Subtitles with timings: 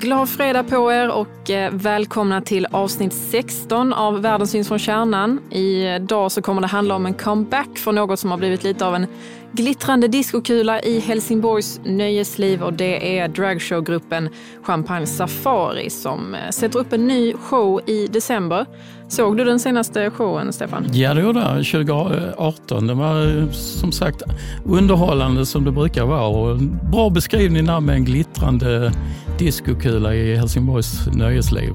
[0.00, 5.40] Glad fredag på er och eh, välkomna till avsnitt 16 av Världens syns från kärnan.
[5.50, 8.94] Idag så kommer det handla om en comeback för något som har blivit lite av
[8.94, 9.06] en
[9.52, 14.28] glittrande diskokula i Helsingborgs nöjesliv och det är dragshowgruppen
[14.62, 18.66] Champagne Safari som eh, sätter upp en ny show i december.
[19.08, 20.86] Såg du den senaste showen, Stefan?
[20.92, 21.66] Ja, det gjorde jag.
[21.66, 22.86] 2018.
[22.86, 24.22] Den var eh, som sagt
[24.64, 26.58] underhållande som det brukar vara och
[26.92, 28.92] bra beskrivning där med en glittrande
[29.38, 31.74] diskokula i Helsingborgs nöjesliv.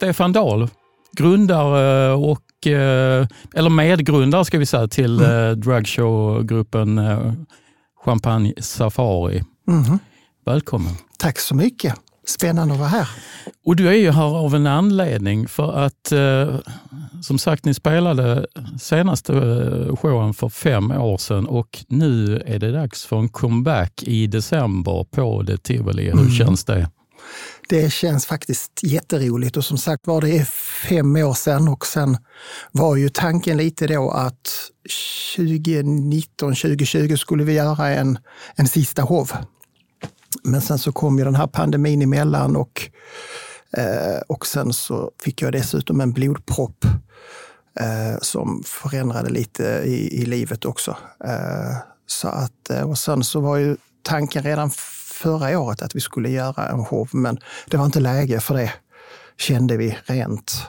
[0.00, 0.68] Stefan Dahl,
[1.16, 5.60] grundare och, eh, eller medgrundare ska vi säga till mm.
[5.60, 7.00] dragshowgruppen
[8.04, 9.42] Champagne Safari.
[9.68, 9.98] Mm.
[10.46, 10.92] Välkommen.
[11.18, 11.94] Tack så mycket.
[12.26, 13.08] Spännande att vara här.
[13.64, 16.12] Och du är ju här av en anledning för att
[17.22, 18.46] som sagt, ni spelade
[18.80, 19.32] senaste
[20.00, 25.04] showen för fem år sedan och nu är det dags för en comeback i december
[25.04, 26.04] på det Tivoli.
[26.04, 26.30] Hur mm.
[26.30, 26.88] känns det?
[27.70, 30.44] Det känns faktiskt jätteroligt och som sagt var det är
[30.88, 32.16] fem år sedan och sen
[32.72, 34.70] var ju tanken lite då att
[35.36, 38.18] 2019, 2020 skulle vi göra en,
[38.56, 39.32] en sista hov.
[40.42, 42.90] Men sen så kom ju den här pandemin emellan och,
[43.76, 46.84] eh, och sen så fick jag dessutom en blodpropp
[47.80, 50.96] eh, som förändrade lite i, i livet också.
[51.24, 54.70] Eh, så att, eh, och sen så var ju tanken redan
[55.20, 58.72] förra året att vi skulle göra en show, men det var inte läge för det,
[59.38, 60.66] kände vi rent.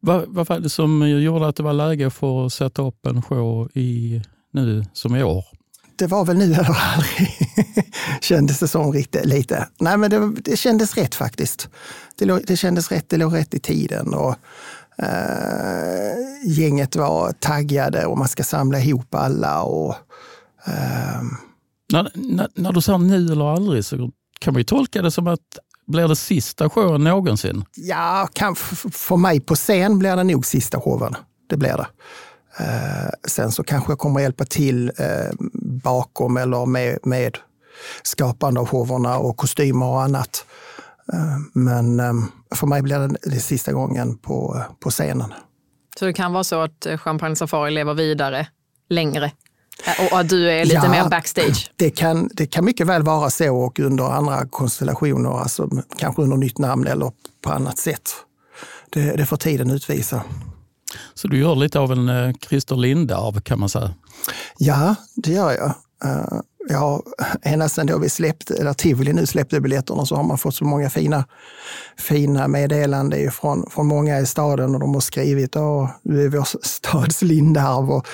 [0.00, 3.22] Vad, vad var det som gjorde att det var läge för att sätta upp en
[3.22, 5.44] show i, nu som i år?
[5.96, 7.28] Det var väl nu eller aldrig,
[8.20, 9.68] kändes det som riktigt, lite.
[9.80, 11.68] Nej, men det, det kändes rätt faktiskt.
[12.18, 14.14] Det, det kändes rätt, det låg rätt i tiden.
[14.14, 14.34] Och,
[14.98, 16.12] eh,
[16.44, 19.62] gänget var taggade och man ska samla ihop alla.
[19.62, 19.94] Och,
[20.66, 21.22] eh,
[21.92, 25.26] när, när, när, du säger nu eller aldrig så kan man ju tolka det som
[25.26, 27.64] att blir det sista showen någonsin?
[27.74, 28.56] Ja, kan,
[28.92, 31.14] för mig på scen blir det nog sista showen.
[31.48, 31.86] Det blir det.
[32.58, 35.30] Eh, sen så kanske jag kommer hjälpa till eh,
[35.82, 37.38] bakom eller med, med
[38.02, 40.46] skapande av showerna och kostymer och annat.
[41.12, 42.12] Eh, men eh,
[42.54, 45.34] för mig blir det, det sista gången på, på scenen.
[45.98, 48.46] Så det kan vara så att Champagne Safari lever vidare
[48.88, 49.32] längre
[50.10, 51.70] och att du är lite ja, mer backstage?
[51.76, 56.36] Det kan, det kan mycket väl vara så och under andra konstellationer, alltså kanske under
[56.36, 58.10] nytt namn eller på annat sätt.
[58.90, 60.22] Det, det får tiden utvisa.
[61.14, 63.94] Så du gör lite av en eh, Christer Lindarw kan man säga?
[64.58, 65.74] Ja, det gör jag.
[66.04, 67.02] Uh, ja,
[67.42, 70.64] ända sedan då vi släppte, eller Tivoli nu släppte biljetterna så har man fått så
[70.64, 71.24] många fina,
[71.98, 76.46] fina meddelanden från, från många i staden och de har skrivit att du är vår
[76.62, 77.92] stads Lindarw.
[77.92, 78.06] Och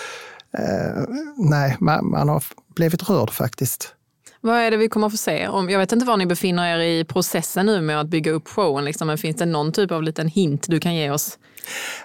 [0.59, 1.05] eh,
[1.37, 2.44] nej, man, man, har
[2.75, 3.93] blivit rörd faktiskt.
[4.41, 5.49] Vad är det vi kommer att få se?
[5.49, 8.49] Om, jag vet inte var ni befinner er i processen nu med att bygga upp
[8.49, 11.39] showen, liksom, men finns det någon typ av liten hint du kan ge oss?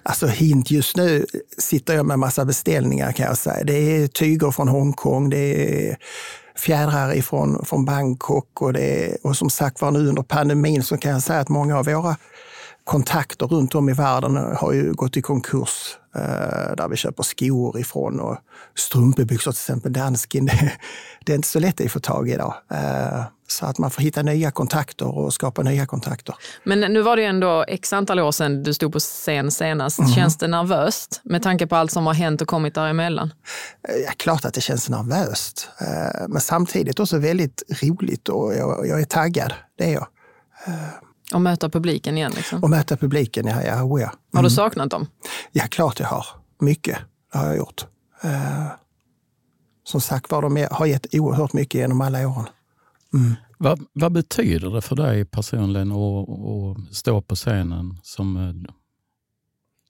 [0.04, 1.26] Alltså hint, just nu
[1.58, 3.64] sitter jag med massa beställningar kan jag säga.
[3.64, 5.98] Det är tyger från Hongkong, det är
[6.56, 10.98] fjädrar ifrån, från Bangkok och, det är, och som sagt var nu under pandemin så
[10.98, 12.16] kan jag säga att många av våra
[12.92, 15.98] kontakter runt om i världen har ju gått i konkurs.
[16.16, 18.38] Eh, där vi köper skor ifrån och
[18.76, 20.46] strumpbyxor till exempel, dansken.
[20.52, 20.72] Det,
[21.26, 22.54] det är inte så lätt att få tag i idag.
[22.72, 26.36] Eh, så att man får hitta nya kontakter och skapa nya kontakter.
[26.64, 30.00] Men nu var det ju ändå x antal år sedan du stod på scen senast.
[30.00, 30.12] Mm.
[30.12, 33.34] Känns det nervöst med tanke på allt som har hänt och kommit däremellan?
[33.88, 35.70] Eh, ja, klart att det känns nervöst.
[36.28, 39.54] Men samtidigt också väldigt roligt och jag, jag är taggad.
[39.78, 40.08] Det är jag.
[41.34, 42.32] Och möta publiken igen?
[42.36, 42.64] Liksom.
[42.64, 43.64] Och möta publiken, ja.
[43.64, 44.08] ja, oh ja.
[44.08, 44.20] Mm.
[44.34, 44.50] Har du mm.
[44.50, 45.08] saknat dem?
[45.52, 46.26] Ja, klart jag har.
[46.60, 46.98] Mycket
[47.32, 47.86] det har jag gjort.
[48.26, 48.68] Uh,
[49.84, 52.46] som sagt var, de har gett oerhört mycket genom alla åren.
[53.14, 53.36] Mm.
[53.58, 58.74] Vad, vad, betyder det för dig personligen att, att stå på scenen som, eh,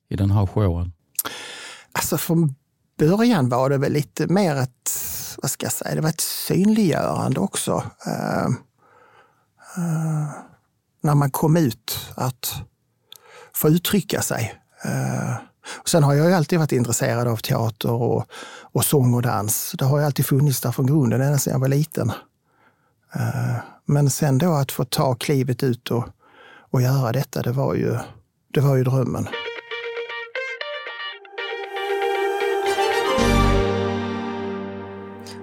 [0.09, 0.93] i den här showen?
[1.91, 2.55] Alltså från
[2.97, 4.91] början var det väl lite mer ett,
[5.41, 7.83] vad ska jag säga, det var ett synliggörande också.
[8.07, 8.47] Uh,
[9.77, 10.29] uh,
[11.01, 12.53] när man kom ut att
[13.53, 14.55] få uttrycka sig.
[14.83, 15.35] Eh,
[15.81, 18.25] och sen har jag ju alltid varit intresserad av teater och,
[18.61, 19.75] och sång och dans.
[19.77, 22.11] Det har ju alltid funnits där från grunden, ända sedan jag var liten.
[23.15, 23.55] Eh,
[23.85, 26.05] men sen då att få ta klivet ut och,
[26.71, 27.97] och göra detta, det var ju,
[28.53, 29.27] det var ju drömmen.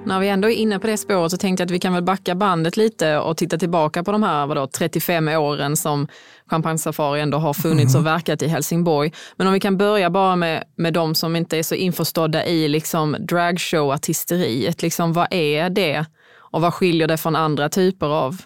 [0.08, 2.02] När vi ändå är inne på det spåret så tänkte jag att vi kan väl
[2.02, 6.08] backa bandet lite och titta tillbaka på de här vadå, 35 åren som
[6.50, 9.12] Champagne Safari ändå har funnits och verkat i Helsingborg.
[9.37, 12.69] Men om vi kan börja bara med, med de som inte är så införstådda i
[12.69, 14.82] liksom dragshow-artisteriet.
[14.82, 18.43] Liksom, vad är det och vad skiljer det från andra typer av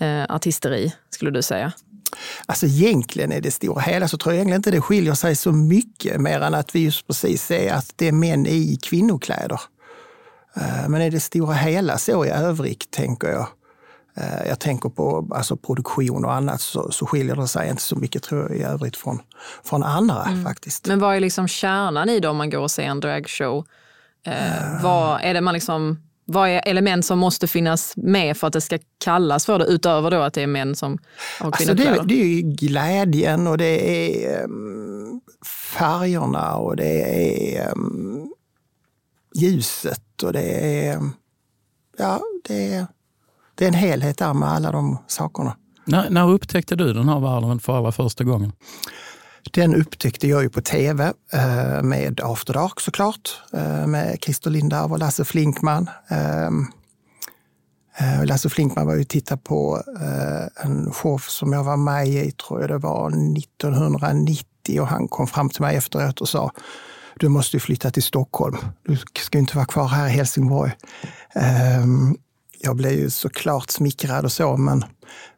[0.00, 1.72] eh, artisteri, skulle du säga?
[2.46, 5.52] Alltså egentligen är det stora hela så tror jag egentligen inte det skiljer sig så
[5.52, 9.60] mycket mer än att vi just precis ser att det är män i kvinnokläder.
[10.56, 13.46] Eh, men i det stora hela så i övrigt tänker jag.
[14.16, 17.96] Eh, jag tänker på alltså produktion och annat så, så skiljer det sig inte så
[17.96, 19.20] mycket tror jag i övrigt från,
[19.64, 20.44] från andra mm.
[20.44, 20.86] faktiskt.
[20.86, 23.66] Men vad är liksom kärnan i det om man går och ser en dragshow?
[24.26, 25.98] Eh, vad är det man liksom
[26.30, 30.10] vad är element som måste finnas med för att det ska kallas för det, utöver
[30.10, 30.98] då att det är män som
[31.40, 35.20] har alltså det, det är ju glädjen och det är um,
[35.78, 37.02] färgerna och det
[37.56, 38.32] är um,
[39.38, 41.10] ljuset och det är,
[41.98, 42.86] ja, det är,
[43.54, 45.56] det är en helhet där med alla de sakerna.
[45.84, 48.52] När, när upptäckte du den här världen för allra första gången?
[49.52, 54.92] Den upptäckte jag ju på tv eh, med After Dark såklart, eh, med Christer Lindarw
[54.92, 55.90] och Lasse Flinkman.
[56.08, 56.66] Ehm,
[57.98, 59.82] eh, Lasse Flinkman var ju titta på
[60.64, 65.26] en show som jag var med i, tror jag det var 1990 och han kom
[65.26, 66.52] fram till mig efteråt och sa
[67.18, 68.56] du måste ju flytta till Stockholm.
[68.82, 70.72] Du ska inte vara kvar här i Helsingborg.
[71.34, 72.16] Ehm,
[72.60, 74.84] jag blev ju såklart smickrad och så, men,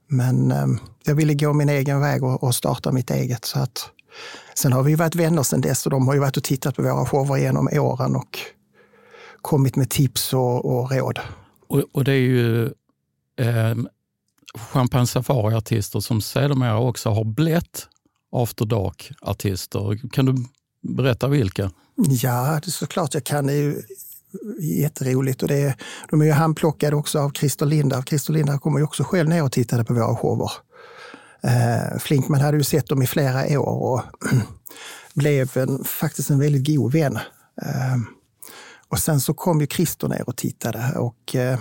[0.06, 3.44] men ehm, jag ville gå min egen väg och, starta mitt eget.
[3.44, 3.90] Så att,
[4.54, 6.82] sen har vi varit vänner sedan dess och de har ju varit och tittat på
[6.82, 8.38] våra shower genom åren och
[9.40, 11.18] kommit med tips och, och råd.
[11.68, 12.64] Och, och, det är ju
[13.36, 13.74] eh,
[14.72, 17.88] Champagne Safari-artister som sedermera också har blivit
[18.32, 20.10] After Dark-artister.
[20.12, 20.34] Kan du
[20.82, 21.70] Berätta vilka.
[21.96, 23.46] Ja, det är såklart jag kan.
[23.46, 23.82] Det är ju
[24.60, 25.42] jätteroligt.
[25.42, 25.74] Och det är,
[26.10, 28.02] de är ju handplockade också av Christer Lindar.
[28.02, 30.50] Christer Lindar kommer ju också själv ner och tittade på våra shower.
[31.42, 34.02] Eh, Flinkman hade ju sett dem i flera år och
[35.14, 37.18] blev en, faktiskt en väldigt god vän.
[37.62, 37.96] Eh,
[38.88, 41.58] och sen så kom ju Christer ner och tittade och eh,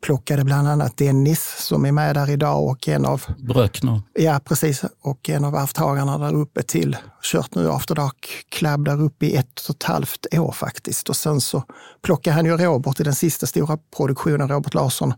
[0.00, 3.22] plockade bland annat Dennis som är med där idag och en av...
[3.38, 4.00] Bröckner.
[4.14, 4.84] Ja, precis.
[5.00, 9.36] Och en av arvtagarna där uppe till, kört nu After Dark Club där uppe i
[9.36, 11.08] ett och ett halvt år faktiskt.
[11.08, 11.62] Och sen så
[12.02, 15.14] plockade han ju Robert i den sista stora produktionen, Robert Larsson,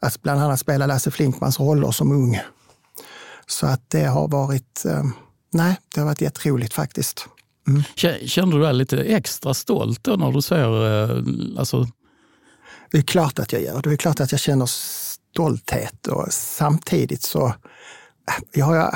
[0.00, 2.40] att bland annat spela Lasse Flinkmans roller som ung.
[3.46, 5.04] Så att det har varit, eh,
[5.52, 7.28] nej, det har varit jätteroligt faktiskt.
[7.68, 7.82] Mm.
[8.26, 11.86] Känner du dig lite extra stolt då när du ser eh, alltså,
[12.90, 13.82] det är klart att jag gör.
[13.82, 17.54] Det är klart att jag känner stolthet och samtidigt så äh,
[18.52, 18.94] jag har jag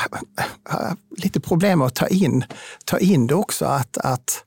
[1.17, 2.45] lite problem med att ta in,
[2.85, 4.45] ta in det också, att, att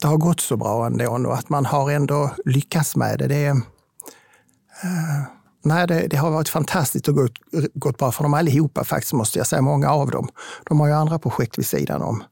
[0.00, 3.26] det har gått så bra ändå och att man har ändå lyckats med det.
[3.26, 5.22] det är, uh,
[5.64, 7.32] nej, det, det, har varit fantastiskt och gått,
[7.74, 9.62] gått bra för dem allihopa faktiskt, måste jag säga.
[9.62, 10.28] Många av dem.
[10.64, 12.24] De har ju andra projekt vid sidan om.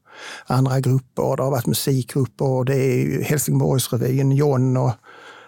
[0.45, 4.91] Andra grupper, det har varit musikgrupper, och det är Helsingborgsrevyn, John och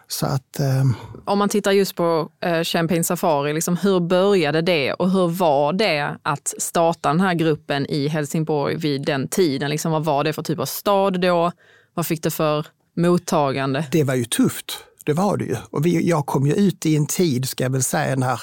[0.08, 0.86] så att, eh,
[1.26, 5.74] Om man tittar just på eh, Champagne Safari, liksom, hur började det och hur var
[5.74, 9.70] det att starta den här gruppen i Helsingborg vid den tiden?
[9.70, 11.52] Liksom, vad var det för typ av stad då?
[11.94, 13.86] Vad fick det för mottagande?
[13.92, 14.84] Det var ju tufft.
[15.06, 15.56] Det var det ju.
[15.70, 18.40] Och vi, jag kom ju ut i en tid, ska jag väl säga, när jag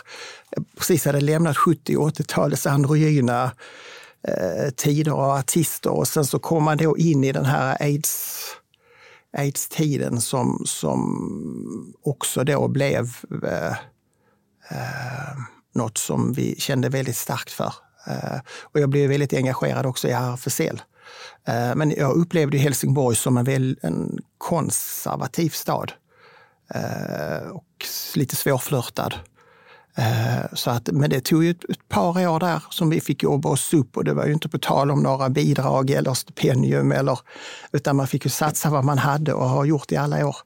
[0.79, 3.51] precis hade lämnat 70 och 80-talets androgyna
[4.29, 5.91] eh, tider och artister.
[5.91, 8.41] Och sen så kom man då in i den här aids
[9.37, 13.77] aids-tiden som, som också då blev eh,
[14.71, 15.37] eh,
[15.75, 17.73] något som vi kände väldigt starkt för.
[18.07, 20.83] Eh, och jag blev väldigt engagerad också i RFSL.
[21.47, 25.93] Eh, men jag upplevde Helsingborg som en, väl, en konservativ stad
[26.75, 29.15] eh, och lite svårflörtad.
[29.97, 33.23] Eh, så att, men det tog ju ett, ett, par år där som vi fick
[33.23, 36.93] jobba oss upp och det var ju inte på tal om några bidrag eller stipendium,
[36.93, 37.19] eller,
[37.73, 40.37] utan man fick ju satsa vad man hade och har gjort i alla år.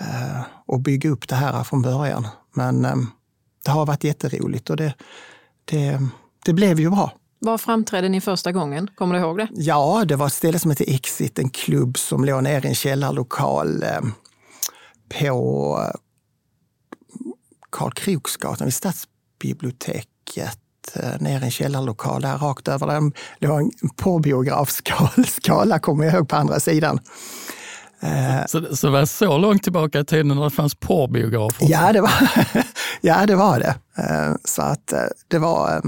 [0.00, 2.28] Eh, och bygga upp det här från början.
[2.54, 2.96] Men eh,
[3.64, 4.94] det har varit jätteroligt och det,
[5.64, 6.00] det,
[6.44, 7.12] det blev ju bra.
[7.38, 8.90] Var framträdde ni första gången?
[8.94, 9.48] Kommer du ihåg det?
[9.52, 12.74] Ja, det var ett ställe som hette Exit, en klubb som låg nere i en
[12.74, 13.84] källarlokal
[15.18, 15.78] på
[17.74, 20.58] Karl Kroksgatan vid Stadsbiblioteket.
[20.94, 22.86] eh, ner i en källarlokal där rakt över.
[22.86, 23.12] Den.
[23.38, 26.98] Det var en porrbiografskala, kommer jag ihåg, på andra sidan.
[28.48, 31.66] Så, så det var så långt tillbaka i tiden när det fanns porrbiografer?
[31.70, 32.10] Ja, det var,
[33.00, 33.74] ja, det var det.
[34.44, 34.92] Så att
[35.28, 35.82] det var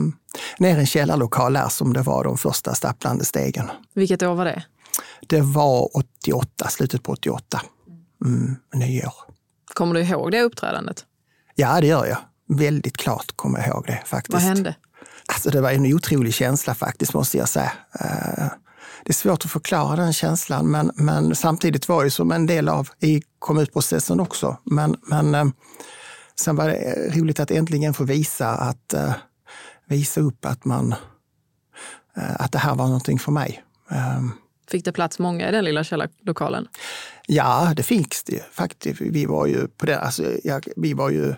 [0.59, 3.71] ner i en källarlokal där som det var de första stapplande stegen.
[3.95, 4.65] Vilket år var det?
[5.27, 7.63] Det var 88, slutet på 88.
[8.25, 9.15] Mm, nyår.
[9.75, 11.05] Kommer du ihåg det uppträdandet?
[11.59, 12.19] Ja, det gör jag.
[12.49, 14.33] Väldigt klart kommer jag ihåg det faktiskt.
[14.33, 14.75] Vad hände?
[15.27, 17.73] Alltså, det var en otrolig känsla faktiskt, måste jag säga.
[18.01, 18.47] Eh,
[19.05, 22.69] det är svårt att förklara den känslan, men, men samtidigt var det som en del
[22.69, 24.57] av i kom ut-processen också.
[24.65, 25.45] Men, men eh,
[26.41, 29.13] sen var det roligt att äntligen få visa att eh,
[29.89, 30.95] visa upp att man
[32.15, 33.63] att det här var någonting för mig.
[34.71, 36.69] Fick det plats många i den lilla källarlokalen?
[37.27, 39.01] Ja, det fick det faktiskt.
[39.01, 41.35] Vi var ju på det, alltså, jag, vi var ju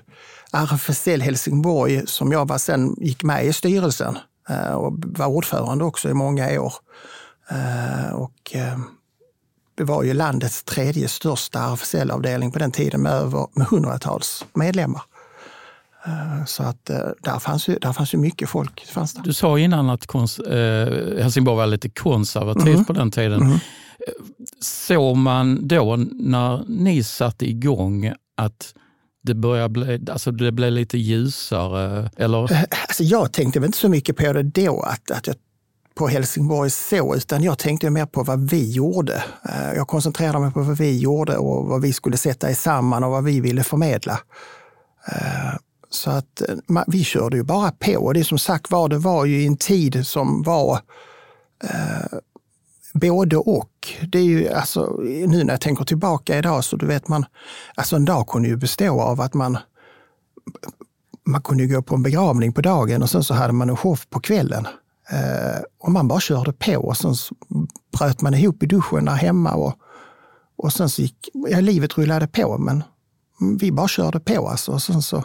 [0.52, 4.18] RFSL Helsingborg som jag var sen gick med i styrelsen
[4.48, 6.74] eh, och var ordförande också i många år.
[7.50, 8.78] Eh, och eh,
[9.74, 15.02] det var ju landets tredje största RFSL-avdelning på den tiden med över med hundratals medlemmar.
[16.46, 16.84] Så att
[17.22, 18.86] där fanns ju, där fanns ju mycket folk.
[18.86, 22.84] Fanns Du sa innan att kons, eh, Helsingborg var lite konservativt mm.
[22.84, 23.42] på den tiden.
[23.42, 23.58] Mm.
[24.60, 28.74] Såg man då när ni satte igång att
[29.22, 32.10] det började bli, alltså det blev lite ljusare?
[32.16, 32.52] Eller?
[32.52, 35.36] Eh, alltså jag tänkte väl inte så mycket på det då, att, att jag,
[35.94, 39.24] på Helsingborg så, utan jag tänkte mer på vad vi gjorde.
[39.48, 43.04] Eh, jag koncentrerade mig på vad vi gjorde och vad vi skulle sätta i samman
[43.04, 44.20] och vad vi ville förmedla.
[45.90, 47.96] Så att eh, vi körde ju bara på.
[47.96, 50.80] Och det som sagt var, det var ju en tid som var
[51.64, 52.18] eh,
[52.94, 53.88] både och.
[54.08, 57.24] Det är ju, alltså, nu när jag tänker tillbaka idag så du vet man,
[57.74, 59.58] alltså en dag kunde ju bestå av att man,
[61.26, 64.00] man kunde gå på en begravning på dagen och sen så hade man en show
[64.10, 64.66] på kvällen.
[65.10, 67.14] Eh, och man bara körde på och sen
[67.98, 69.74] bröt man ihop i duschen där hemma och,
[70.56, 72.82] och sen så gick, ja, livet rullade på men
[73.60, 75.24] vi bara körde på alltså och sen så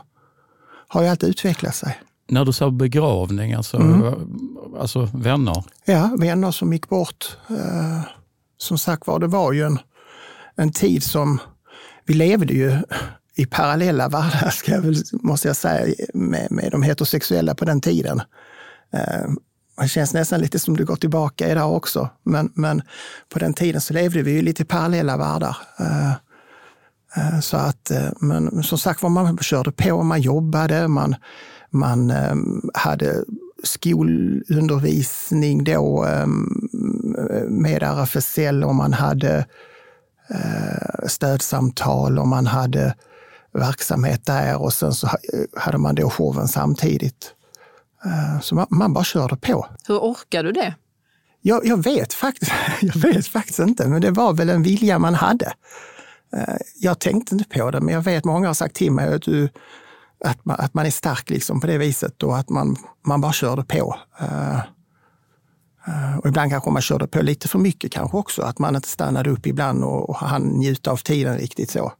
[0.93, 1.99] har ju allt utvecklat sig.
[2.27, 4.13] När du sa begravning, alltså, mm.
[4.79, 5.63] alltså vänner?
[5.85, 7.37] Ja, vänner som gick bort.
[7.49, 8.01] Eh,
[8.57, 9.79] som sagt var, det var ju en,
[10.55, 11.39] en tid som
[12.05, 12.77] vi levde ju
[13.35, 17.81] i parallella världar, ska jag väl, måste jag säga, med, med de heterosexuella på den
[17.81, 18.21] tiden.
[18.93, 19.29] Eh,
[19.81, 22.09] det känns nästan lite som det går tillbaka idag också.
[22.23, 22.81] Men, men
[23.29, 25.57] på den tiden så levde vi ju lite i parallella världar.
[25.79, 26.13] Eh
[27.41, 31.15] så att, eh, men som sagt var, man körde på, man jobbade, man
[31.73, 33.23] man ehm, hade
[33.63, 36.69] skolundervisning då ehm,
[37.47, 39.45] med RFSL och man hade
[40.29, 42.95] eh, stödsamtal och man hade
[43.53, 45.09] verksamhet där och sen så
[45.55, 47.33] hade man då showen samtidigt.
[48.05, 49.67] Eh, så man, bara körde på.
[49.87, 50.75] Hur orkar du det?
[51.41, 52.51] Jag, jag, vet faktiskt,
[52.81, 55.53] jag vet faktiskt inte, men det var väl en vilja man hade.
[56.33, 59.21] Eh, jag tänkte inte på det, men jag vet många har sagt till mig att
[59.21, 59.49] du,
[60.25, 62.75] att man, att man är stark liksom på det viset och att man,
[63.05, 63.97] man bara körde på.
[64.21, 64.59] Uh,
[65.87, 68.87] uh, och ibland kanske man körde på lite för mycket kanske också, att man inte
[68.87, 71.93] stannade upp ibland och, och han njuta av tiden riktigt så.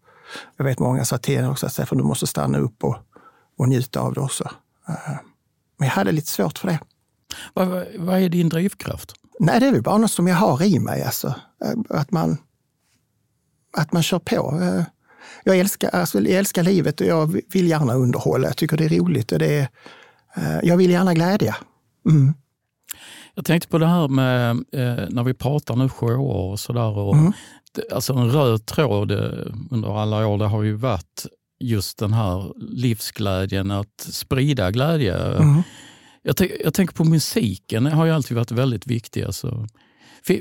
[0.58, 2.98] Jag vet många sa till också att du måste stanna upp och,
[3.58, 4.50] och njuta av det också.
[5.78, 6.80] Men jag hade lite svårt för det.
[7.54, 9.14] Vad, vad är din drivkraft?
[9.40, 11.04] Nej, det är väl bara något som jag har i mig.
[11.04, 11.36] Alltså.
[11.90, 12.38] Att, man,
[13.78, 14.60] att man kör på
[15.44, 18.48] jag älskar, alltså, jag älskar livet och jag vill gärna underhålla.
[18.48, 19.68] Jag tycker det är roligt och det är,
[20.36, 21.56] eh, jag vill gärna glädja.
[22.10, 22.34] Mm.
[23.36, 27.14] Jag tänkte på det här med eh, när vi pratar nu shower och sådär.
[27.14, 27.34] Mm.
[27.92, 31.26] Alltså en röd tråd eh, under alla år, det har ju varit
[31.60, 35.18] just den här livsglädjen, att sprida glädje.
[35.18, 35.64] Mm.
[36.22, 39.24] Jag, jag, tänker på musiken, det har ju alltid varit väldigt viktig.
[39.24, 39.68] Alltså.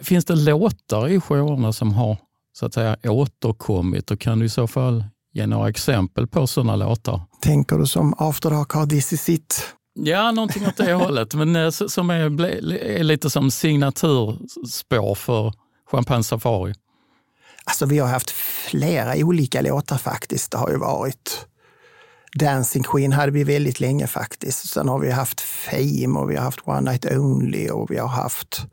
[0.02, 2.16] Finns det låtar i showerna som har
[2.52, 6.76] så att säga återkommit och kan du i så fall ge några exempel på sådana
[6.76, 7.20] låtar?
[7.42, 9.74] Tänker du som After Dark har This is it?
[9.94, 12.44] Ja, någonting åt det hållet, men eh, som är,
[12.74, 15.52] är lite som signaturspår för
[15.90, 16.74] Champagne Safari.
[17.64, 20.50] Alltså vi har haft flera olika låtar faktiskt.
[20.50, 21.46] Det har ju varit
[22.34, 24.68] Dancing Queen hade vi väldigt länge faktiskt.
[24.68, 28.08] Sen har vi haft Fame och vi har haft One Night Only och vi har
[28.08, 28.66] haft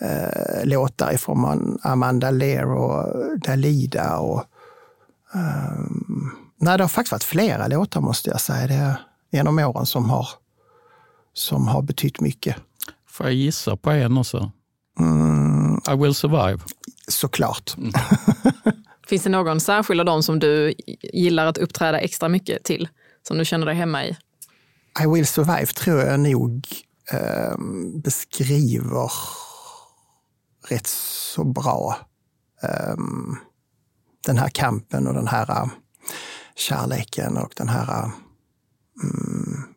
[0.00, 4.18] eh, låtar ifrån Amanda Lear och Dalida.
[4.18, 4.44] Och,
[5.34, 5.78] eh,
[6.60, 8.98] nej, det har faktiskt varit flera låtar måste jag säga det,
[9.30, 10.28] genom åren som har,
[11.32, 12.56] som har betytt mycket.
[13.08, 14.52] Får jag gissa på en också?
[14.98, 15.80] Mm.
[15.92, 16.58] I will survive.
[17.08, 17.76] Såklart.
[17.76, 17.92] Mm.
[19.06, 22.88] Finns det någon särskild av dem som du gillar att uppträda extra mycket till?
[23.22, 24.16] Som du känner dig hemma i?
[25.04, 26.66] I will survive tror jag nog
[27.12, 27.58] eh,
[28.02, 29.10] beskriver
[30.68, 31.96] rätt så bra
[32.62, 32.96] eh,
[34.26, 35.68] den här kampen och den här uh,
[36.54, 38.10] kärleken och den här uh,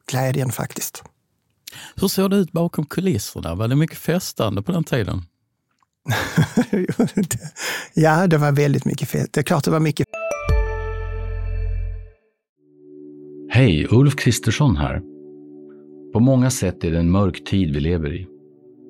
[0.08, 1.04] glädjen faktiskt.
[1.96, 3.56] Hur såg det ut bakom kulisserna?
[3.56, 5.22] Var det mycket festande på den tiden?
[7.94, 9.34] ja, det var väldigt mycket fest.
[9.34, 10.08] Det är klart det var mycket.
[13.52, 15.02] Hej, Ulf Kristersson här.
[16.14, 18.39] På många sätt är det en mörk tid vi lever i.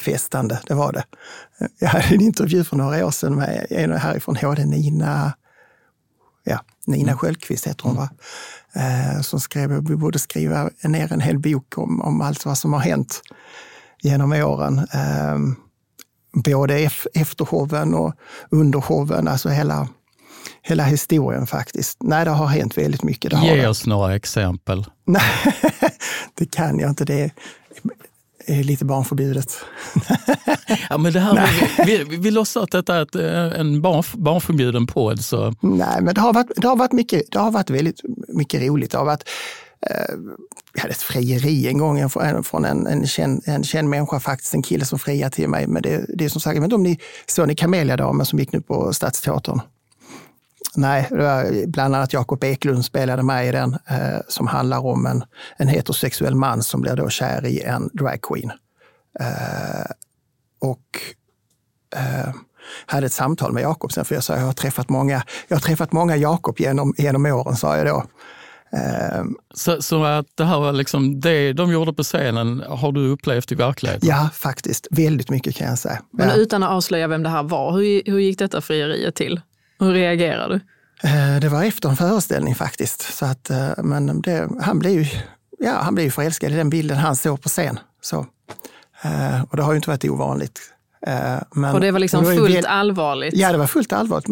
[0.00, 1.04] Festande, det var det.
[1.78, 5.32] Jag hade en intervju för några år sedan med en härifrån HD, Nina,
[6.44, 8.08] ja, Nina Sköldqvist heter hon va?
[8.74, 12.72] Eh, som skrev vi borde skriva ner en hel bok om, om allt vad som
[12.72, 13.22] har hänt
[14.02, 14.78] genom åren.
[14.78, 15.38] Eh,
[16.32, 18.14] både efter showen och
[18.50, 19.88] under showen, alltså hela,
[20.62, 21.98] hela historien faktiskt.
[22.00, 23.32] Nej, det har hänt väldigt mycket.
[23.42, 24.86] Ge oss några exempel.
[25.04, 25.54] Nej,
[26.34, 27.04] det kan jag inte.
[27.04, 27.30] Det är,
[28.46, 29.58] är lite barnförbjudet.
[30.90, 31.50] ja, men det här,
[31.86, 35.24] vi, vi, vi låtsas att detta är eh, en barn, barnförbjuden podd.
[35.24, 35.54] Så.
[35.60, 38.90] Nej, men det har, varit, det, har varit mycket, det har varit väldigt mycket roligt.
[38.90, 39.28] Det har varit,
[39.90, 40.14] eh,
[40.74, 42.10] vi hade ett frieri en gång
[42.44, 45.66] från en, en, känd, en känd människa, faktiskt en kille som friade till mig.
[45.66, 48.52] Men det, det är som sagt, jag inte om ni såg ni Kameliadamen som gick
[48.52, 49.60] nu på Stadsteatern?
[50.76, 55.06] Nej, det var bland annat Jakob Eklund spelade med i den, eh, som handlar om
[55.06, 55.24] en,
[55.56, 58.52] en heterosexuell man som blir då kär i en dragqueen.
[59.20, 59.90] Eh,
[60.60, 61.00] och
[61.96, 62.34] eh,
[62.86, 65.60] hade ett samtal med Jakob sen, för jag sa jag har träffat många, jag har
[65.60, 68.04] träffat många Jakob genom, genom åren, sa jag då.
[68.72, 73.08] Eh, så, så, att det här var liksom det de gjorde på scenen, har du
[73.08, 74.08] upplevt i verkligheten?
[74.08, 74.88] Ja, faktiskt.
[74.90, 76.02] Väldigt mycket kan jag säga.
[76.10, 79.40] Men utan att avslöja vem det här var, hur, hur gick detta frieriet till?
[79.80, 80.60] Hur reagerade du?
[81.08, 83.16] Eh, det var efter en föreställning faktiskt.
[83.16, 85.06] Så att, eh, men det, han, blev ju,
[85.58, 87.78] ja, han blev ju förälskad i den bilden han såg på scen.
[88.00, 88.26] Så.
[89.02, 90.60] Eh, och det har ju inte varit ovanligt.
[91.54, 93.34] Men, och det var liksom det var fullt allvarligt?
[93.36, 94.26] Ja, det var fullt allvarligt.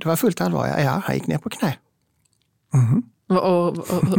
[0.00, 0.74] Det var fullt allvarligt.
[0.84, 1.76] Ja, han gick ner på knä.
[2.74, 3.02] Mm.
[3.30, 3.74] Och, och,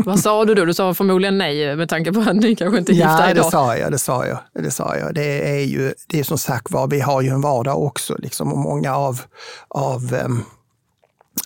[0.05, 0.65] vad sa du då?
[0.65, 3.37] Du sa förmodligen nej med tanke på att ni kanske inte är ja, gifta idag.
[3.37, 3.91] Ja, det sa jag.
[3.91, 4.63] Det sa jag.
[4.63, 5.15] Det, sa jag.
[5.15, 8.15] det är ju det är som sagt var, vi har ju en vardag också.
[8.19, 9.21] Liksom, och många av,
[9.67, 10.43] av um,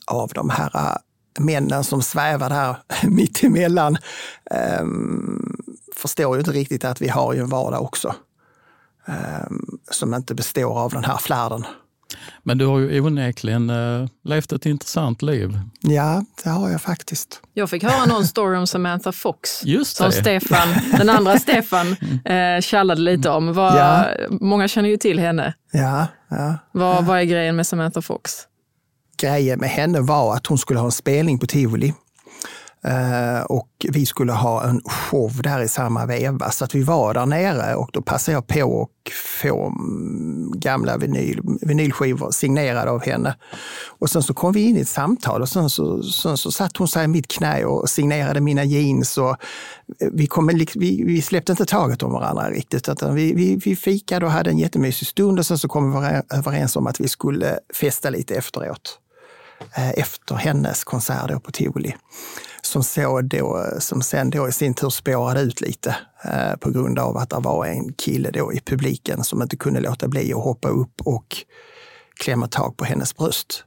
[0.05, 0.95] av de här äh,
[1.39, 2.77] männen som svävar där
[3.09, 3.97] mittemellan
[4.81, 5.57] um,
[5.95, 8.15] förstår ju inte riktigt att vi har ju en vardag också.
[9.05, 11.65] Um, som inte består av den här flärden.
[12.43, 15.59] Men du har ju onekligen uh, levt ett intressant liv.
[15.81, 17.41] Ja, det har jag faktiskt.
[17.53, 22.61] Jag fick höra någon story om Samantha Fox Just som Stefan, den andra Stefan uh,
[22.61, 23.53] tjallade lite om.
[23.53, 24.05] Var, ja.
[24.29, 25.53] Många känner ju till henne.
[25.71, 27.01] Ja, ja, vad, ja.
[27.01, 28.47] vad är grejen med Samantha Fox?
[29.17, 31.93] grejen med henne var att hon skulle ha en spelning på tivoli.
[32.87, 36.51] Eh, och vi skulle ha en show där i samma veva.
[36.51, 40.97] Så att vi var där nere och då passade jag på att få mm, gamla
[40.97, 43.35] vinyl, vinylskivor signerade av henne.
[43.99, 46.77] Och sen så kom vi in i ett samtal och sen så, sen så satt
[46.77, 49.17] hon sig i mitt knä och signerade mina jeans.
[49.17, 52.89] Och eh, vi, kom, liksom, vi, vi släppte inte taget om varandra riktigt.
[52.89, 56.21] Utan vi, vi, vi fikade och hade en jättemysig stund och sen så kom vi
[56.37, 58.99] överens om att vi skulle festa lite efteråt.
[59.73, 61.95] Eh, efter hennes konsert på Tivoli.
[62.75, 66.99] Som, så då, som sen då i sin tur spårade ut lite eh, på grund
[66.99, 70.43] av att det var en kille då i publiken som inte kunde låta bli att
[70.43, 71.37] hoppa upp och
[72.19, 73.63] klämma tag på hennes bröst.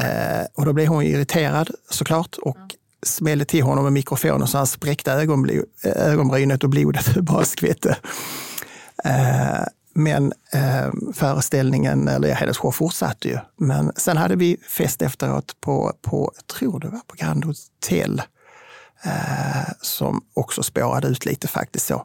[0.00, 2.58] Eh, och då blev hon irriterad såklart och
[3.02, 5.12] smällde till honom med mikrofonen så han spräckte
[5.84, 7.96] ögonbrynet och blodet bara skvätte.
[9.94, 13.38] Men eh, föreställningen, eller hennes show fortsatte ju.
[13.56, 18.22] Men sen hade vi fest efteråt på, på tror det var på Grand Hotel,
[19.06, 22.04] eh, som också spårade ut lite faktiskt så.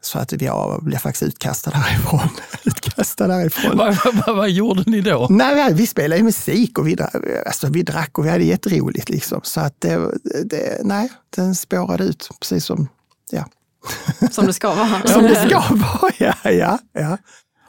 [0.00, 2.28] Så att jag blev faktiskt utkastad därifrån.
[2.64, 3.76] utkastad därifrån.
[3.76, 5.26] vad, vad, vad gjorde ni då?
[5.30, 6.96] Nej, vi spelade musik och vi,
[7.46, 9.08] alltså, vi drack och vi hade jätteroligt.
[9.08, 9.40] Liksom.
[9.42, 10.10] Så att det,
[10.44, 12.88] det, nej, den spårade ut precis som,
[13.30, 13.44] ja,
[14.30, 15.02] som det ska vara.
[15.06, 16.34] Som det ska vara, ja.
[16.50, 17.18] ja, ja.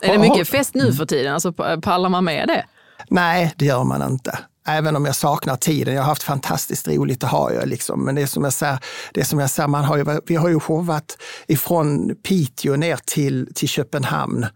[0.00, 1.34] Är det mycket fest nu för tiden?
[1.34, 1.52] Alltså,
[1.82, 2.64] pallar man med det?
[3.10, 4.38] Nej, det gör man inte.
[4.68, 5.94] Även om jag saknar tiden.
[5.94, 7.68] Jag har haft fantastiskt roligt, det har jag.
[7.68, 8.04] Liksom.
[8.04, 8.78] Men det är som jag säger,
[9.14, 12.98] det är som jag säger man har ju, vi har ju showat ifrån Piteå ner
[13.04, 14.46] till, till Köpenhamn.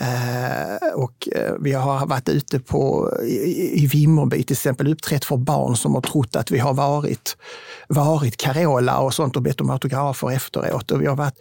[0.00, 5.36] Eh, och eh, vi har varit ute på, i, i Vimmerby till exempel, uppträtt för
[5.36, 7.36] barn som har trott att vi har varit,
[7.88, 10.90] varit Carola och sånt och bett om autografer efteråt.
[10.90, 11.38] Och vi har varit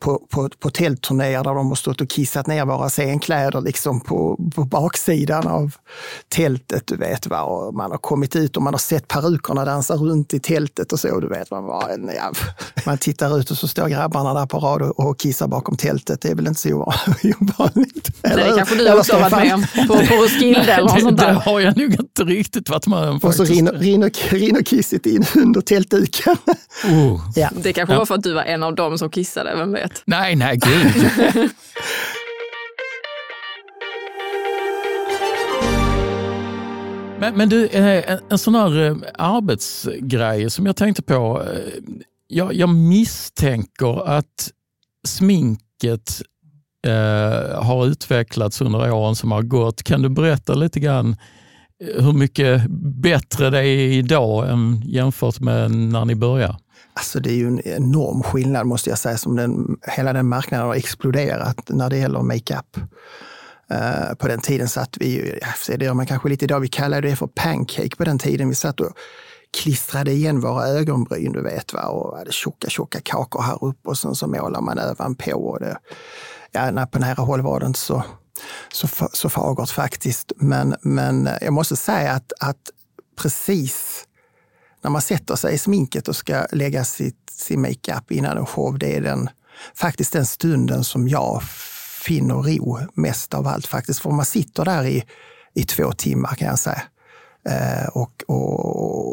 [0.00, 4.38] på, på, på tältturnéer där de har stått och kissat ner våra scenkläder liksom på,
[4.54, 5.74] på baksidan av
[6.28, 6.86] tältet.
[6.86, 7.42] Du vet, va?
[7.42, 11.00] Och man har kommit ut och man har sett perukerna dansa runt i tältet och
[11.00, 11.20] så.
[11.20, 12.32] Du vet, man, bara, ja,
[12.86, 16.20] man tittar ut och så står grabbarna där på rad och, och kissar bakom tältet.
[16.20, 16.68] Det är väl inte så
[17.40, 18.10] ovanligt?
[18.22, 21.18] Eller, det kanske du också har varit med om på, på Roskilde eller något sånt
[21.18, 21.32] där.
[21.32, 23.18] Det har jag nog inte riktigt varit med om.
[23.22, 26.36] Och så rinner, rinner, rinner kisset in under tältduken.
[26.84, 27.20] Oh.
[27.34, 27.48] Ja.
[27.62, 30.02] Det kanske var för att du var en av dem som kissade, vem vet?
[30.04, 31.10] Nej, nej, gud.
[37.18, 41.42] men, men du, en, en sån här eh, arbetsgrej som jag tänkte på.
[41.42, 41.58] Eh,
[42.26, 44.50] jag, jag misstänker att
[45.06, 46.22] sminket
[46.86, 49.82] eh, har utvecklats under åren som har gått.
[49.82, 51.16] Kan du berätta lite grann
[51.84, 52.66] eh, hur mycket
[53.02, 56.56] bättre det är idag än jämfört med när ni började?
[56.92, 60.66] Alltså det är ju en enorm skillnad måste jag säga, som den, hela den marknaden
[60.66, 62.76] har exploderat när det gäller makeup.
[63.72, 67.16] Uh, på den tiden satt vi, det gör man kanske lite idag, vi kallade det
[67.16, 68.48] för pancake på den tiden.
[68.48, 68.92] Vi satt och
[69.52, 71.82] klistrade igen våra ögonbryn, du vet, va?
[71.82, 75.32] och hade tjocka, tjocka kakor här uppe och sen så målar man ovanpå.
[75.32, 75.76] Och det,
[76.52, 78.02] ja, på nära håll var det inte så,
[78.72, 80.32] så, så fagert faktiskt.
[80.36, 82.70] Men, men jag måste säga att, att
[83.16, 84.04] precis
[84.82, 88.78] när man sätter sig i sminket och ska lägga sitt, sin makeup innan en show,
[88.78, 89.28] det är den,
[89.74, 91.42] faktiskt den stunden som jag
[92.04, 94.00] finner ro mest av allt faktiskt.
[94.00, 95.04] För man sitter där i,
[95.54, 96.82] i två timmar kan jag säga
[97.48, 99.10] eh, och, och,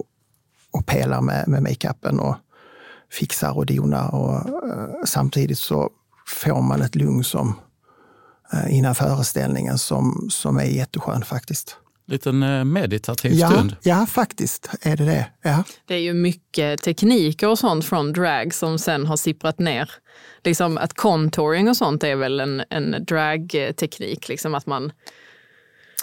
[0.72, 2.36] och pelar med, med makeupen och
[3.12, 4.16] fixar och donar.
[4.16, 4.36] Och,
[4.70, 5.90] eh, samtidigt så
[6.28, 7.54] får man ett lugn som,
[8.54, 11.78] eh, innan föreställningen som, som är jätteskön faktiskt
[12.08, 13.76] liten eh, meditativ ja, stund.
[13.82, 15.26] Ja, faktiskt är det det.
[15.42, 15.64] Ja.
[15.86, 19.92] Det är ju mycket tekniker och sånt från drag som sen har sipprat ner.
[20.44, 24.92] Liksom att contouring och sånt är väl en, en dragteknik, liksom att man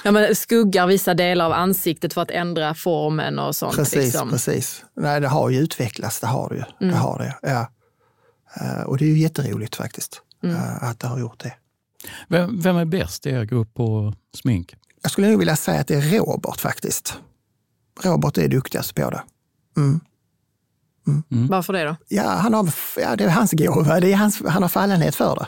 [0.06, 3.76] Ja, men skuggar vissa delar av ansiktet för att ändra formen och sånt.
[3.76, 4.30] Precis, liksom.
[4.30, 4.84] precis.
[4.96, 6.62] Nej, det har ju utvecklats, det har det ju.
[6.80, 6.94] Mm.
[6.94, 7.70] Det har det, ja.
[8.60, 10.56] Uh, och det är ju jätteroligt faktiskt mm.
[10.56, 11.52] uh, att det har gjort det.
[12.28, 14.74] Vem, vem är bäst i er grupp på smink?
[15.04, 17.18] Jag skulle nog vilja säga att det är Robert faktiskt.
[18.02, 19.22] Robert är duktigast på det.
[19.76, 20.00] Mm.
[21.06, 21.22] Mm.
[21.30, 21.46] Mm.
[21.48, 21.96] Varför det då?
[22.08, 24.00] Ja, han har, ja, det är hans gåva.
[24.00, 25.46] Det är hans, han har fallenhet för det.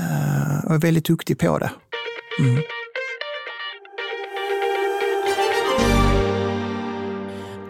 [0.00, 1.70] Uh, och är väldigt duktig på det.
[2.40, 2.62] Mm.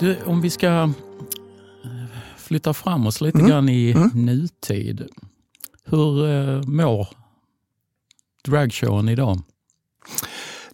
[0.00, 0.90] Du, om vi ska eh,
[2.36, 3.50] flytta fram oss lite mm.
[3.50, 4.10] grann i mm.
[4.14, 5.08] nutid.
[5.84, 7.08] Hur uh, mår
[8.44, 9.42] dragshowen idag?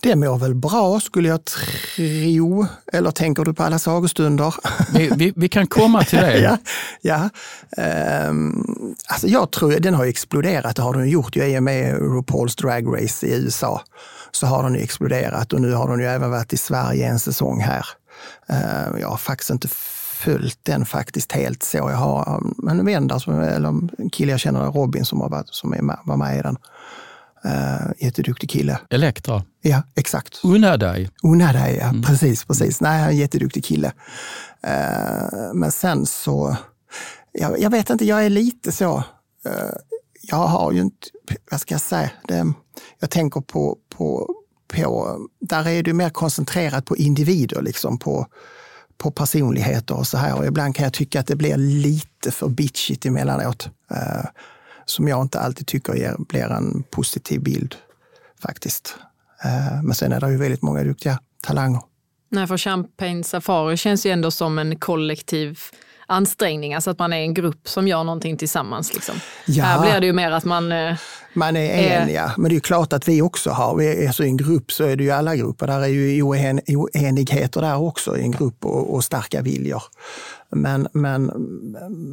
[0.02, 2.66] Det mår väl bra skulle jag tro.
[2.92, 4.54] Eller tänker du på alla sagostunder?
[4.94, 6.38] Vi, vi, vi kan komma till det.
[6.40, 6.58] ja,
[7.00, 8.28] ja.
[8.28, 11.36] Um, alltså jag tror den har exploderat, det har den gjort.
[11.36, 13.82] Jag är med RuPaul's Drag Race i USA.
[14.30, 17.60] Så har den exploderat och nu har den ju även varit i Sverige en säsong
[17.60, 17.86] här.
[18.50, 19.68] Uh, jag har faktiskt inte
[20.24, 21.76] följt den faktiskt helt så.
[21.78, 25.72] Jag har en vän där, eller en kille jag känner, Robin, som, har varit, som
[25.72, 26.56] är var med i den.
[27.44, 28.80] Uh, jätteduktig kille.
[28.90, 29.42] Elektra?
[29.62, 30.40] Ja, exakt.
[30.44, 31.10] Unadai?
[31.22, 31.88] Unadai, ja.
[31.88, 32.02] Mm.
[32.02, 32.80] Precis, precis.
[32.80, 33.92] Nej, han är en jätteduktig kille.
[34.66, 36.56] Uh, men sen så,
[37.32, 38.96] jag, jag, vet inte, jag är lite så,
[39.46, 39.72] uh,
[40.22, 41.08] jag har ju inte,
[41.50, 42.52] vad ska jag säga, det,
[42.98, 44.34] jag tänker på, på,
[44.68, 48.26] på, där är det mer koncentrerat på individer, liksom på,
[48.98, 50.38] på personligheter och så här.
[50.38, 53.68] Och ibland kan jag tycka att det blir lite för bitchigt emellanåt.
[53.92, 54.24] Uh,
[54.90, 57.74] som jag inte alltid tycker ger, blir en positiv bild
[58.42, 58.96] faktiskt.
[59.44, 61.80] Eh, men sen är det ju väldigt många duktiga talanger.
[62.28, 65.58] Nej, för Champagne Safari känns ju ändå som en kollektiv
[66.06, 68.94] ansträngning, alltså att man är en grupp som gör någonting tillsammans.
[68.94, 69.14] Liksom.
[69.46, 70.72] Ja, Här blir det ju mer att man...
[70.72, 70.96] Eh,
[71.34, 72.14] man är en, är...
[72.14, 72.32] ja.
[72.36, 74.72] Men det är ju klart att vi också har, vi är, alltså i en grupp
[74.72, 78.30] så är det ju alla grupper, där är ju oen, oenigheter där också i en
[78.30, 79.82] grupp och, och starka viljor.
[80.50, 81.24] Men, men,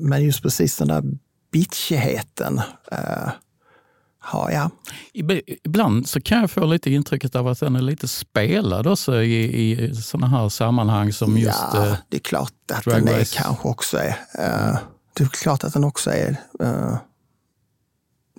[0.01, 1.03] men just precis den där
[1.51, 2.61] bitchigheten.
[2.91, 3.29] Uh,
[4.31, 4.69] ha, ja.
[5.63, 9.71] Ibland så kan jag få lite intrycket av att den är lite spelad också i,
[9.71, 13.67] i sådana här sammanhang som just Ja, uh, det är klart att den är, kanske
[13.67, 14.07] också är.
[14.09, 14.77] Uh,
[15.13, 16.29] det är klart att den också är.
[16.61, 16.97] Uh,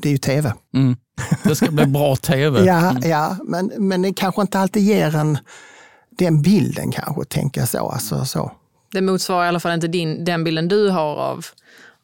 [0.03, 0.53] det är ju tv.
[0.75, 0.97] Mm.
[1.45, 2.65] Det ska bli bra tv.
[2.65, 5.39] ja, ja men, men det kanske inte alltid ger en
[6.19, 7.89] den bilden kanske, tänker jag så.
[7.89, 8.53] Alltså, så.
[8.93, 11.47] Det motsvarar i alla fall inte din, den bilden du har av,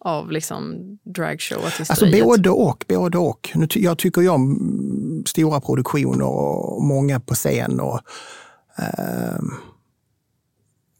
[0.04, 1.90] av liksom dragshow-artisteriet?
[1.90, 2.84] Alltså både och.
[2.88, 3.50] Både och.
[3.54, 8.00] Nu, jag tycker ju om stora produktioner och många på scen och,
[8.78, 9.42] eh,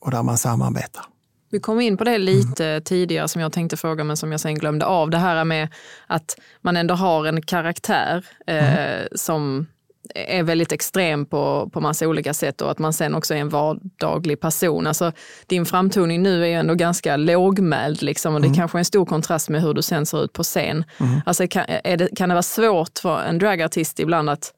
[0.01, 1.05] och där man samarbetar.
[1.51, 2.83] Vi kom in på det lite mm.
[2.83, 5.11] tidigare som jag tänkte fråga men som jag sen glömde av.
[5.11, 5.69] Det här med
[6.07, 9.09] att man ändå har en karaktär eh, mm.
[9.15, 9.67] som
[10.15, 13.49] är väldigt extrem på, på massa olika sätt och att man sen också är en
[13.49, 14.87] vardaglig person.
[14.87, 15.13] Alltså,
[15.47, 18.57] din framtoning nu är ju ändå ganska lågmäld liksom, och det mm.
[18.57, 20.85] kanske är en stor kontrast med hur du sen ser ut på scen.
[21.01, 21.21] Mm.
[21.27, 24.53] Alltså, kan, det, kan det vara svårt för en dragartist ibland att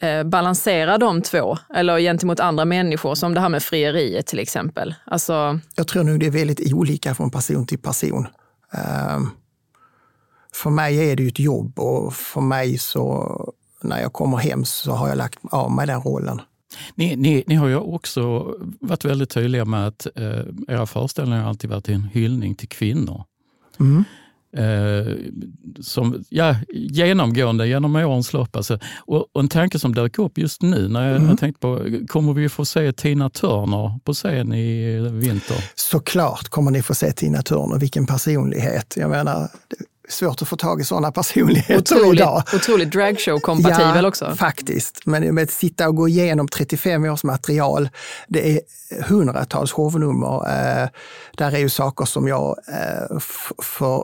[0.00, 4.94] eh, balansera de två eller gentemot andra människor som det här med frieriet till exempel?
[5.04, 5.60] Alltså...
[5.74, 8.26] Jag tror nog det är väldigt olika från person till person.
[9.16, 9.30] Um,
[10.56, 13.45] för mig är det ju ett jobb och för mig så
[13.86, 16.40] när jag kommer hem så har jag lagt av mig den rollen.
[16.94, 21.48] Ni, ni, ni har ju också varit väldigt tydliga med att eh, era föreställningar har
[21.48, 23.24] alltid varit en hyllning till kvinnor.
[23.80, 24.04] Mm.
[24.56, 25.14] Eh,
[25.80, 28.56] som, ja, genomgående genom årens lopp.
[28.56, 28.78] Alltså.
[28.98, 31.28] Och, och, en tanke som dök upp just nu när jag, mm.
[31.28, 35.64] jag tänkte på, kommer vi få se Tina Turner på scen i vinter?
[35.74, 38.94] Såklart kommer ni få se Tina Turner, vilken personlighet.
[38.96, 39.48] Jag menar,
[40.08, 42.42] svårt att få tag i sådana personligheter otroligt, idag.
[42.54, 44.34] Otroligt dragshow-kompatibel ja, också.
[44.34, 45.06] faktiskt.
[45.06, 47.88] Men med att sitta och gå igenom 35 års material,
[48.28, 48.60] det är
[49.02, 50.36] hundratals shownummer.
[50.36, 50.88] Eh,
[51.36, 53.18] där är ju saker som jag eh,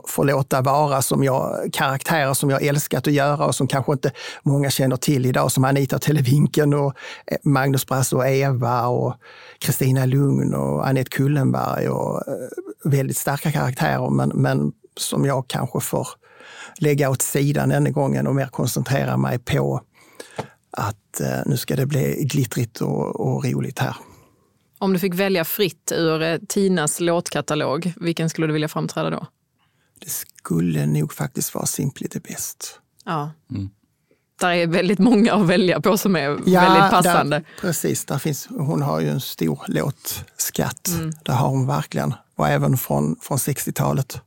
[0.07, 4.11] får låta vara, som jag, karaktärer som jag älskat att göra och som kanske inte
[4.43, 6.93] många känner till idag, som Anita Televinken och
[7.27, 9.15] eh, Magnus Brasse och Eva och
[9.59, 12.33] Kristina Lugn och Annette Kullenberg och eh,
[12.83, 16.07] väldigt starka karaktärer, men, men som jag kanske får
[16.79, 19.81] lägga åt sidan denna gången och mer koncentrera mig på
[20.71, 23.95] att eh, nu ska det bli glittrigt och, och, roligt här.
[24.79, 29.27] Om du fick välja fritt ur eh, Tinas låtkatalog, vilken skulle du vilja framträda då?
[29.99, 32.79] Det skulle nog faktiskt vara Simply the Best.
[33.05, 33.31] Ja.
[33.51, 33.69] Mm.
[34.41, 37.35] Där är väldigt många att välja på som är ja, väldigt passande.
[37.35, 40.87] Där, precis, där finns, hon har ju en stor låtskatt.
[40.87, 41.13] Mm.
[41.25, 42.13] Det har hon verkligen.
[42.35, 44.21] Och även från, från 60-talet.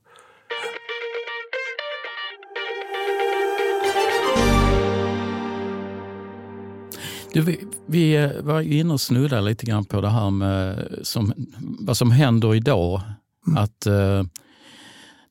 [7.37, 11.96] Du, vi, vi var inne och snuddade lite grann på det här med som, vad
[11.96, 13.03] som händer idag.
[13.46, 13.62] Mm.
[13.62, 14.22] Att eh,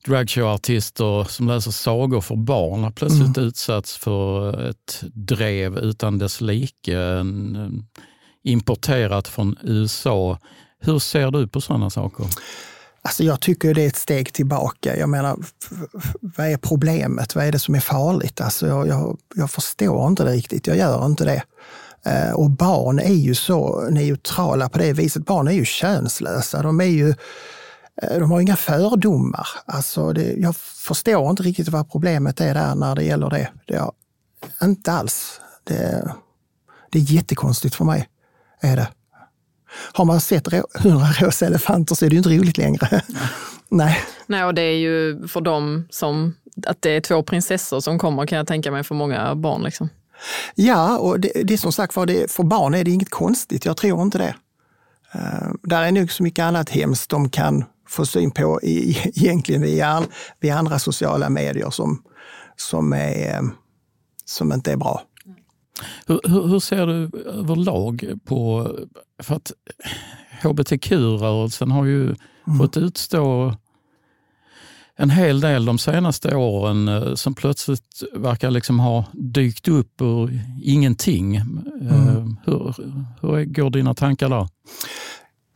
[0.06, 3.48] dragshowartister som läser sagor för barn har plötsligt mm.
[3.48, 6.98] utsatts för ett drev utan dess like.
[6.98, 7.86] En,
[8.44, 10.39] importerat från USA.
[10.80, 12.26] Hur ser du på sådana saker?
[13.02, 14.98] Alltså jag tycker det är ett steg tillbaka.
[14.98, 15.38] Jag menar,
[16.20, 17.36] vad är problemet?
[17.36, 18.41] Vad är det som är farligt?
[18.41, 20.68] Alltså jag, jag, jag förstår inte det riktigt.
[20.68, 21.44] Jag gör inte det.
[22.06, 25.26] Eh, och barn är ju så neutrala på det viset.
[25.26, 26.62] Barn är ju könslösa.
[26.62, 27.10] De, är ju,
[28.02, 29.48] eh, de har inga fördomar.
[29.65, 33.50] Alltså det, jag förstår inte riktigt vad problemet är där när det gäller det.
[33.68, 33.91] det är,
[34.63, 35.41] inte alls.
[35.63, 36.12] Det,
[36.91, 38.10] det är jättekonstigt för mig.
[38.62, 38.88] Är det.
[39.94, 43.02] Har man sett hundra rosa elefanter så är det ju inte roligt längre.
[43.70, 43.98] Nej.
[44.28, 46.36] Nej, och det är ju för dem som
[46.68, 49.63] att det är två prinsessor som kommer kan jag tänka mig för många barn.
[49.63, 49.89] Liksom.
[50.56, 53.65] Ja, och det, det är som sagt var, för barn är det inget konstigt.
[53.65, 54.36] Jag tror inte det.
[55.15, 59.62] Uh, där är nog så mycket annat hemskt de kan få syn på i, egentligen
[59.62, 60.04] via,
[60.39, 62.04] via andra sociala medier som,
[62.56, 63.49] som, är,
[64.25, 65.01] som inte är bra.
[66.08, 68.71] Hur, hur, hur ser du överlag på,
[69.23, 69.51] för att
[70.41, 72.60] hbtq-rörelsen har ju mm.
[72.60, 73.56] fått utstå
[74.97, 80.41] en hel del de senaste åren eh, som plötsligt verkar liksom ha dykt upp ur
[80.63, 81.36] ingenting.
[81.36, 81.43] Eh,
[82.10, 82.38] mm.
[82.45, 82.75] Hur,
[83.21, 84.47] hur går dina tankar där?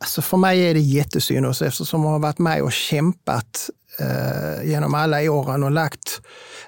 [0.00, 4.94] Alltså för mig är det jättesynd eftersom jag har varit med och kämpat eh, genom
[4.94, 6.20] alla åren och lagt,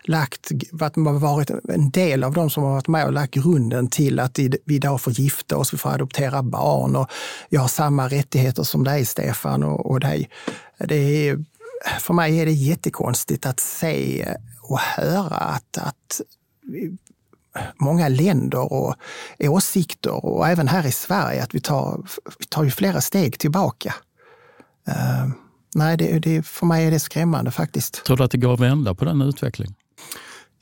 [0.04, 4.38] lagt, varit en del av de som har varit med och lagt grunden till att
[4.38, 7.10] vi idag får gifta oss, vi får adoptera barn och
[7.48, 10.28] jag har samma rättigheter som dig Stefan och, och dig.
[10.78, 11.44] Det är
[12.00, 14.28] för mig är det jättekonstigt att se
[14.62, 16.20] och höra att, att
[17.80, 18.94] många länder och
[19.40, 22.02] åsikter och även här i Sverige att vi tar,
[22.38, 23.94] vi tar ju flera steg tillbaka.
[24.88, 25.32] Uh,
[25.74, 28.04] nej, det, det, för mig är det skrämmande faktiskt.
[28.04, 29.74] Tror du att det går att vända på den utvecklingen?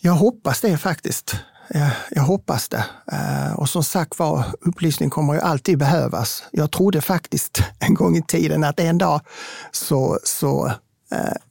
[0.01, 1.37] Jag hoppas det faktiskt.
[1.69, 2.85] Jag, jag hoppas det.
[3.13, 6.45] Uh, och som sagt var, upplysning kommer ju alltid behövas.
[6.53, 9.21] Jag trodde faktiskt en gång i tiden att en dag
[9.73, 10.73] så, så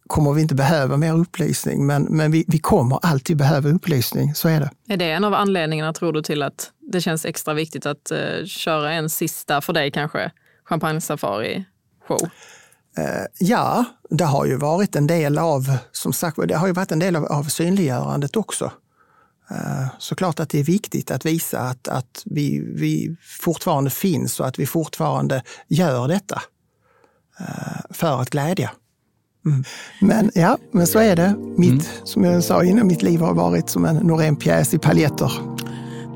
[0.08, 4.36] kommer vi inte behöva mer upplysning, men, men vi, vi kommer alltid behöva upplysning.
[4.36, 4.94] Så är det.
[4.94, 8.46] Är det en av anledningarna, tror du, till att det känns extra viktigt att uh,
[8.46, 10.32] köra en sista, för dig kanske,
[10.70, 12.24] champagne-safari-show?
[12.24, 16.92] Uh, ja, det har ju varit en del av, som sagt, det har ju varit
[16.92, 18.72] en del av, av synliggörandet också.
[19.52, 24.48] Uh, såklart att det är viktigt att visa att, att vi, vi fortfarande finns och
[24.48, 26.42] att vi fortfarande gör detta
[27.90, 28.72] för att glädja.
[29.50, 29.64] Mm.
[30.00, 31.36] Men ja, men så är det.
[31.58, 31.84] Mitt, mm.
[32.04, 35.32] Som jag sa innan, mitt liv har varit som en Norén-pjäs i paljetter.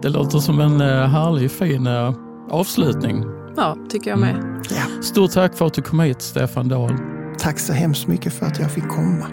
[0.01, 2.13] Det låter som en eh, härlig, fin eh,
[2.49, 3.23] avslutning.
[3.55, 4.35] Ja, tycker jag med.
[4.35, 4.61] Mm.
[4.69, 5.03] Ja.
[5.03, 6.93] Stort tack för att du kom hit, Stefan Dahl.
[7.37, 9.25] Tack så hemskt mycket för att jag fick komma.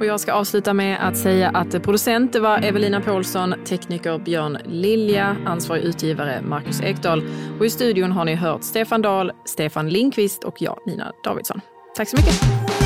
[0.00, 5.36] Och jag ska avsluta med att säga att producent var Evelina Paulsson, tekniker Björn Lilja,
[5.46, 7.22] ansvarig utgivare Marcus Ekdahl
[7.58, 11.60] och i studion har ni hört Stefan Dahl, Stefan Linkvist och jag, Nina Davidsson.
[11.96, 12.85] Tack så mycket.